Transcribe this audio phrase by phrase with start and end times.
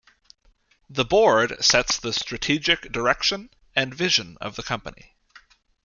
[0.89, 5.13] The Board sets the strategic direction and vision of the company.